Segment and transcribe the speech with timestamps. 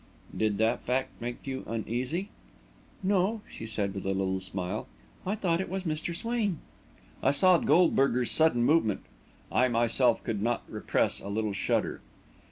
[0.35, 2.29] "Did that fact make you uneasy?"
[3.03, 4.87] "No," she said, with a little smile.
[5.27, 6.11] "I thought it was Mr.
[6.15, 6.57] Swain."
[7.21, 9.01] I saw Goldberger's sudden movement.
[9.51, 12.01] I myself could not repress a little shudder.